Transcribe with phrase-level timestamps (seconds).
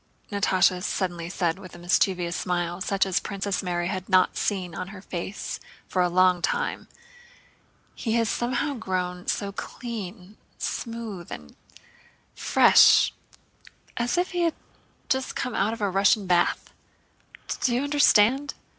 [0.31, 4.87] Natásha suddenly said with a mischievous smile such as Princess Mary had not seen on
[4.87, 6.87] her face for a long time,
[7.93, 11.55] "he has somehow grown so clean, smooth, and
[12.33, 13.11] fresh—as
[14.17, 14.55] if he had
[15.07, 16.73] just come out of a Russian bath;
[17.59, 18.55] do you understand?